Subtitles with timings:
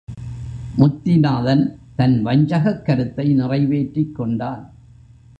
[0.77, 1.79] முத்திநாதன்
[1.95, 4.73] தன் வஞ்சகக் கருத்தை நிறைவேற்றிக் கொண்டான்.